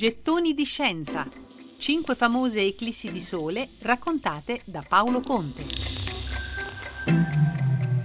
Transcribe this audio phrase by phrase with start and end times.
[0.00, 1.28] Gettoni di scienza.
[1.76, 5.66] Cinque famose eclissi di sole raccontate da Paolo Conte.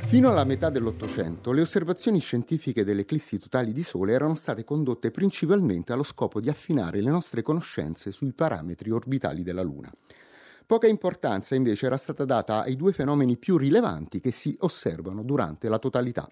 [0.06, 5.10] Fino alla metà dell'Ottocento le osservazioni scientifiche delle eclissi totali di Sole erano state condotte
[5.10, 9.90] principalmente allo scopo di affinare le nostre conoscenze sui parametri orbitali della Luna.
[10.66, 15.70] Poca importanza invece era stata data ai due fenomeni più rilevanti che si osservano durante
[15.70, 16.30] la totalità.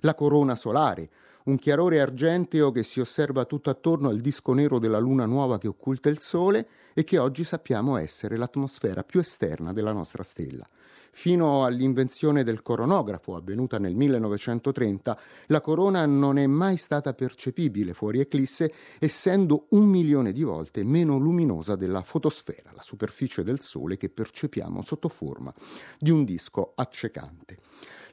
[0.00, 1.08] La corona solare,
[1.46, 5.68] un chiarore argenteo che si osserva tutto attorno al disco nero della luna nuova che
[5.68, 10.68] occulta il Sole e che oggi sappiamo essere l'atmosfera più esterna della nostra stella.
[11.12, 18.20] Fino all'invenzione del coronografo, avvenuta nel 1930, la corona non è mai stata percepibile fuori
[18.20, 24.10] eclisse, essendo un milione di volte meno luminosa della fotosfera, la superficie del Sole che
[24.10, 25.52] percepiamo sotto forma
[25.98, 27.56] di un disco accecante.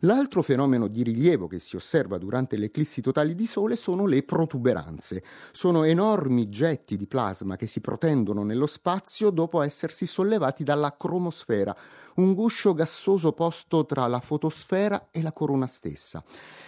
[0.06, 4.24] L'altro fenomeno di rilievo che si osserva durante le eclissi totali di Sole sono le
[4.24, 5.24] protuberanze.
[5.54, 11.74] Sono enormi getti di plasma che si protendono nello spazio dopo essersi sollevati dalla cromosfera,
[12.16, 16.24] un guscio gassoso posto tra la fotosfera e la corona stessa.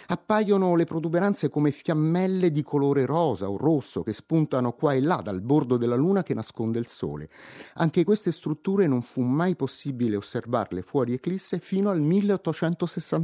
[0.08, 5.20] Appaiono le protuberanze come fiammelle di colore rosa o rosso che spuntano qua e là
[5.22, 7.28] dal bordo della Luna che nasconde il Sole.
[7.74, 12.00] Anche queste strutture non fu mai possibile osservarle fuori eclisse fino al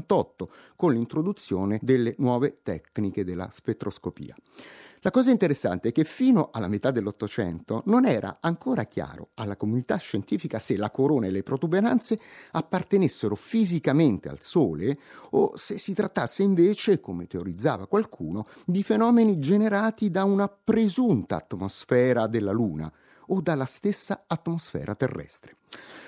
[0.03, 4.35] 1868, con l'introduzione delle nuove tecniche della spettroscopia.
[5.05, 9.97] La cosa interessante è che fino alla metà dell'Ottocento non era ancora chiaro alla comunità
[9.97, 12.21] scientifica se la corona e le protuberanze
[12.53, 14.97] appartenessero fisicamente al Sole
[15.31, 22.29] o se si trattasse invece, come teorizzava qualcuno, di fenomeni generati da una presunta atmosfera
[22.29, 22.93] della Luna
[23.27, 25.57] o dalla stessa atmosfera terrestre.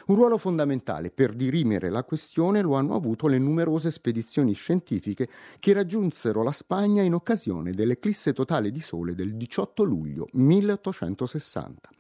[0.07, 5.73] Un ruolo fondamentale per dirimere la questione lo hanno avuto le numerose spedizioni scientifiche che
[5.73, 11.91] raggiunsero la Spagna in occasione dell'eclisse totale di sole del 18 luglio 1860.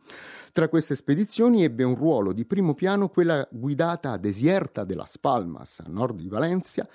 [0.54, 5.18] Tra queste spedizioni ebbe un ruolo di primo piano quella guidata a Desierta de las
[5.18, 6.88] Palmas, a nord di Valencia,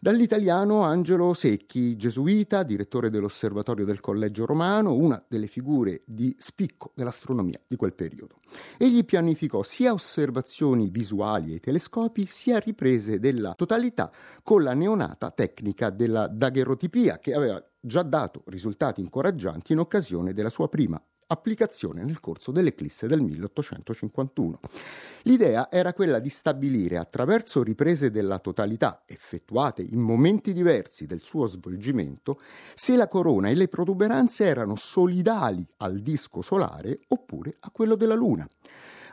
[0.00, 7.60] dall'italiano Angelo Secchi, gesuita, direttore dell'Osservatorio del Collegio Romano, una delle figure di spicco dell'astronomia
[7.66, 8.40] di quel periodo.
[8.78, 10.21] Egli pianificò sia osservazioni
[10.90, 14.10] visuali ai telescopi, sia riprese della totalità
[14.42, 20.50] con la neonata tecnica della dagherotipia che aveva già dato risultati incoraggianti in occasione della
[20.50, 21.02] sua prima
[21.32, 24.60] applicazione nel corso dell'eclisse del 1851.
[25.22, 31.46] L'idea era quella di stabilire attraverso riprese della totalità effettuate in momenti diversi del suo
[31.46, 32.40] svolgimento
[32.74, 38.14] se la corona e le protuberanze erano solidali al disco solare oppure a quello della
[38.14, 38.46] Luna.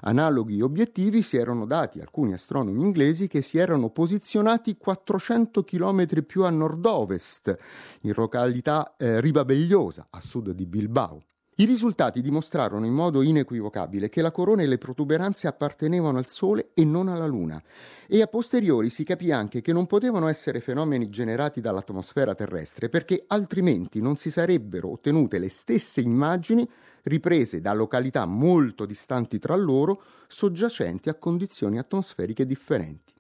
[0.02, 6.44] Analoghi obiettivi si erano dati alcuni astronomi inglesi che si erano posizionati 400 km più
[6.44, 7.56] a nord-ovest,
[8.02, 11.22] in località eh, Ribabegliosa, a sud di Bilbao.
[11.60, 16.70] I risultati dimostrarono in modo inequivocabile che la corona e le protuberanze appartenevano al Sole
[16.74, 17.62] e non alla Luna,
[18.08, 23.26] e a posteriori si capì anche che non potevano essere fenomeni generati dall'atmosfera terrestre, perché
[23.28, 26.66] altrimenti non si sarebbero ottenute le stesse immagini
[27.04, 33.18] riprese da località molto distanti tra loro, soggiacenti a condizioni atmosferiche differenti.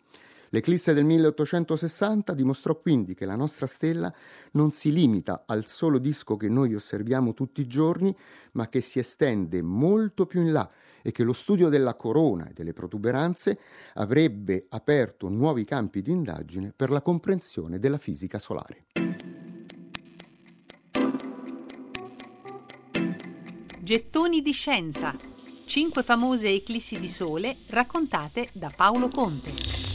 [0.49, 4.13] L'eclisse del 1860 dimostrò quindi che la nostra stella
[4.51, 8.15] non si limita al solo disco che noi osserviamo tutti i giorni,
[8.53, 10.69] ma che si estende molto più in là
[11.01, 13.59] e che lo studio della corona e delle protuberanze
[13.93, 18.85] avrebbe aperto nuovi campi di indagine per la comprensione della fisica solare.
[23.81, 25.15] Gettoni di scienza.
[25.65, 29.88] Cinque famose eclissi di sole raccontate da Paolo Conte.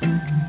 [0.00, 0.45] Thank you.